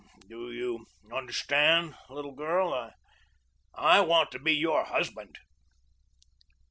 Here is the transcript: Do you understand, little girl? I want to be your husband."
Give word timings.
Do 0.27 0.51
you 0.51 0.87
understand, 1.13 1.93
little 2.09 2.31
girl? 2.33 2.91
I 3.75 3.99
want 4.01 4.31
to 4.31 4.39
be 4.39 4.51
your 4.55 4.85
husband." 4.85 5.37